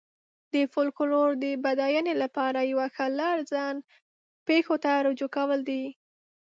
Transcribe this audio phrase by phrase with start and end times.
[0.53, 3.75] د فولکلور د بډاینې لپاره یوه ښه لار ځان
[4.47, 5.83] پېښو ته رجوع کول دي.